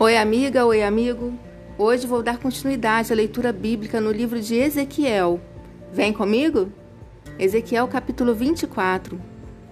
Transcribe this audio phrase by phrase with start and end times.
[0.00, 1.36] Oi, amiga, oi, amigo.
[1.76, 5.40] Hoje vou dar continuidade à leitura bíblica no livro de Ezequiel.
[5.92, 6.70] Vem comigo?
[7.36, 9.20] Ezequiel, capítulo 24,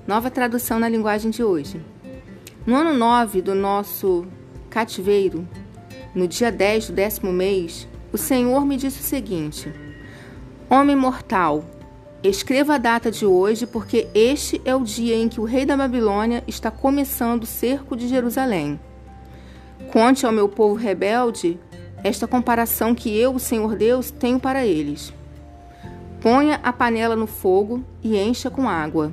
[0.05, 1.81] nova tradução na linguagem de hoje.
[2.67, 4.27] No ano 9 do nosso
[4.69, 5.47] cativeiro,
[6.13, 9.73] no dia 10 do décimo mês, o Senhor me disse o seguinte:
[10.69, 11.65] Homem mortal,
[12.21, 15.77] escreva a data de hoje, porque este é o dia em que o rei da
[15.77, 18.81] Babilônia está começando o cerco de Jerusalém.
[19.93, 21.59] Conte ao meu povo rebelde
[22.03, 25.13] esta comparação que eu, o Senhor Deus, tenho para eles.
[26.21, 29.11] Ponha a panela no fogo e encha com água.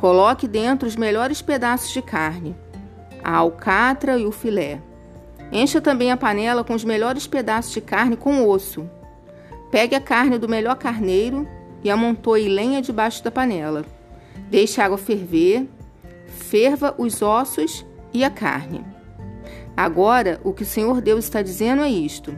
[0.00, 2.56] Coloque dentro os melhores pedaços de carne,
[3.22, 4.80] a alcatra e o filé.
[5.50, 8.88] Encha também a panela com os melhores pedaços de carne com osso.
[9.70, 11.46] Pegue a carne do melhor carneiro
[11.82, 13.84] e amontoe lenha debaixo da panela.
[14.50, 15.68] Deixe a água ferver,
[16.26, 18.97] ferva os ossos e a carne.
[19.78, 22.36] Agora, o que o Senhor Deus está dizendo é isto: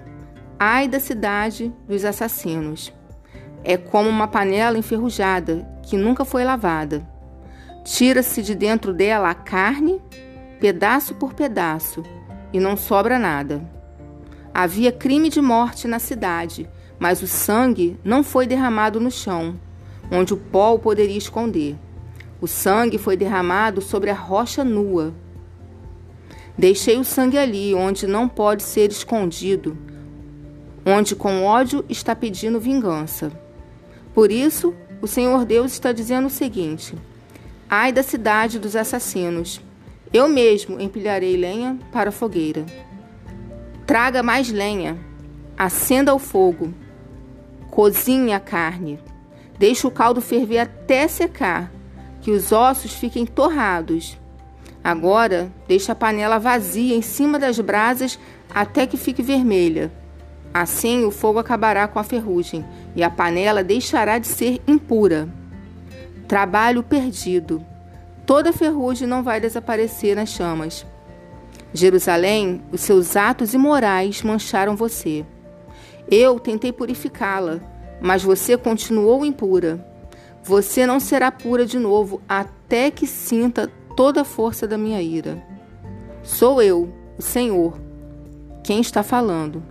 [0.59, 2.93] Ai da cidade dos assassinos.
[3.65, 7.03] É como uma panela enferrujada que nunca foi lavada.
[7.83, 10.03] Tira-se de dentro dela a carne,
[10.61, 12.03] pedaço por pedaço,
[12.53, 13.67] e não sobra nada.
[14.53, 16.69] Havia crime de morte na cidade,
[16.99, 19.59] mas o sangue não foi derramado no chão,
[20.13, 21.75] onde o pó o poderia esconder.
[22.39, 25.15] O sangue foi derramado sobre a rocha nua.
[26.61, 29.78] Deixei o sangue ali, onde não pode ser escondido,
[30.84, 33.33] onde com ódio está pedindo vingança.
[34.12, 36.94] Por isso, o Senhor Deus está dizendo o seguinte:
[37.66, 39.58] Ai da cidade dos assassinos,
[40.12, 42.66] eu mesmo empilharei lenha para a fogueira.
[43.86, 44.98] Traga mais lenha,
[45.56, 46.75] acenda o fogo,
[47.70, 49.00] cozinhe a carne,
[49.58, 51.72] deixe o caldo ferver até secar,
[52.20, 54.20] que os ossos fiquem torrados
[54.83, 58.19] Agora, deixe a panela vazia em cima das brasas
[58.53, 59.93] até que fique vermelha.
[60.53, 62.65] Assim, o fogo acabará com a ferrugem
[62.97, 65.28] e a panela deixará de ser impura.
[66.27, 67.65] Trabalho perdido.
[68.27, 70.87] Toda ferrugem não vai desaparecer nas chamas.
[71.72, 75.25] Jerusalém, os seus atos imorais mancharam você.
[76.10, 77.60] Eu tentei purificá-la,
[78.00, 79.87] mas você continuou impura.
[80.43, 85.44] Você não será pura de novo até que sinta toda a força da minha ira.
[86.22, 87.78] Sou eu, o Senhor,
[88.65, 89.62] quem está falando.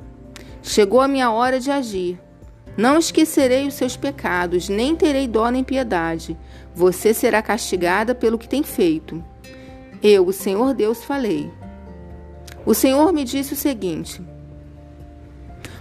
[0.61, 2.21] Chegou a minha hora de agir.
[2.77, 6.37] Não esquecerei os seus pecados, nem terei dó nem piedade.
[6.75, 9.23] Você será castigada pelo que tem feito.
[9.99, 11.51] Eu, o Senhor Deus, falei.
[12.63, 14.21] O Senhor me disse o seguinte: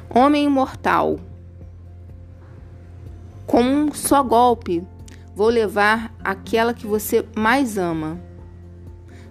[0.08, 1.20] Homem imortal,
[3.46, 4.82] com um só golpe,
[5.36, 8.26] vou levar aquela que você mais ama.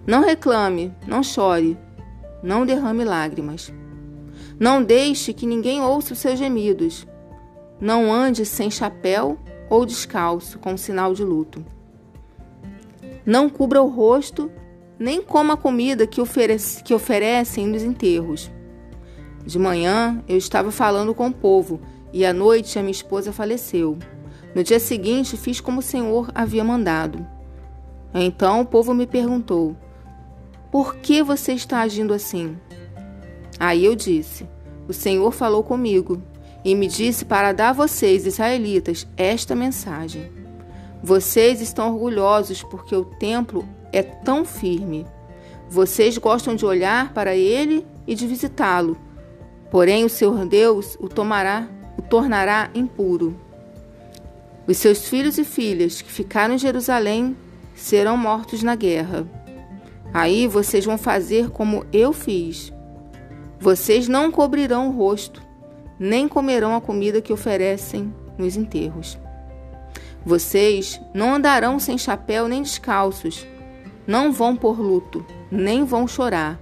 [0.08, 1.76] Não reclame, não chore,
[2.42, 3.70] não derrame lágrimas.
[4.58, 7.06] Não deixe que ninguém ouça os seus gemidos.
[7.78, 11.62] Não ande sem chapéu ou descalço, com sinal de luto.
[13.26, 14.50] Não cubra o rosto,
[14.98, 18.50] nem coma a comida que, oferece, que oferecem nos enterros.
[19.44, 21.82] De manhã eu estava falando com o povo
[22.14, 23.98] e à noite a minha esposa faleceu.
[24.54, 27.26] No dia seguinte fiz como o Senhor havia mandado.
[28.14, 29.76] Então o povo me perguntou:
[30.70, 32.56] por que você está agindo assim?
[33.58, 34.46] Aí eu disse:
[34.86, 36.22] O Senhor falou comigo
[36.64, 40.30] e me disse para dar a vocês, israelitas, esta mensagem.
[41.02, 45.06] Vocês estão orgulhosos porque o templo é tão firme.
[45.70, 48.96] Vocês gostam de olhar para ele e de visitá-lo.
[49.70, 53.38] Porém, o Senhor Deus o tomará, o tornará impuro.
[54.66, 57.36] Os seus filhos e filhas que ficaram em Jerusalém
[57.74, 59.26] serão mortos na guerra.
[60.12, 62.72] Aí vocês vão fazer como eu fiz.
[63.60, 65.42] Vocês não cobrirão o rosto,
[65.98, 69.18] nem comerão a comida que oferecem nos enterros.
[70.24, 73.46] Vocês não andarão sem chapéu nem descalços,
[74.06, 76.58] não vão por luto, nem vão chorar.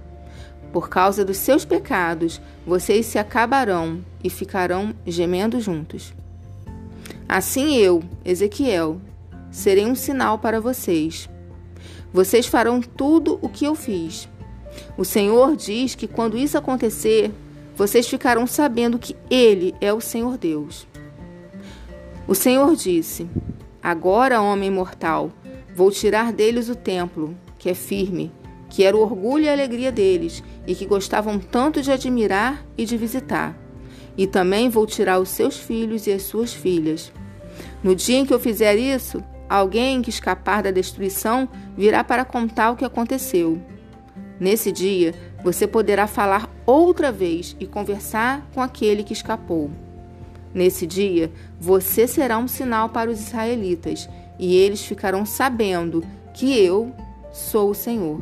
[0.73, 6.13] Por causa dos seus pecados, vocês se acabarão e ficarão gemendo juntos.
[7.27, 8.99] Assim eu, Ezequiel,
[9.49, 11.29] serei um sinal para vocês
[12.13, 14.27] vocês farão tudo o que eu fiz.
[14.97, 17.31] O Senhor diz que quando isso acontecer,
[17.75, 20.87] vocês ficarão sabendo que Ele é o Senhor Deus.
[22.27, 23.27] O Senhor disse:
[23.81, 25.31] Agora, homem mortal,
[25.75, 28.31] vou tirar deles o templo, que é firme,
[28.69, 32.85] que era o orgulho e a alegria deles, e que gostavam tanto de admirar e
[32.85, 33.55] de visitar.
[34.17, 37.11] E também vou tirar os seus filhos e as suas filhas.
[37.83, 41.47] No dia em que eu fizer isso, Alguém que escapar da destruição
[41.77, 43.61] virá para contar o que aconteceu.
[44.39, 45.13] Nesse dia,
[45.43, 49.71] você poderá falar outra vez e conversar com aquele que escapou.
[50.53, 56.03] Nesse dia, você será um sinal para os israelitas, e eles ficarão sabendo
[56.33, 56.93] que eu
[57.31, 58.19] sou o Senhor.